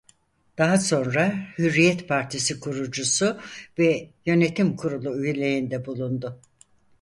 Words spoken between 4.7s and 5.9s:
Kurulu üyeliğinde